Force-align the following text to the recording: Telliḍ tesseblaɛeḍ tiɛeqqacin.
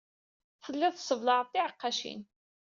Telliḍ 0.63 0.93
tesseblaɛeḍ 0.93 1.47
tiɛeqqacin. 1.49 2.21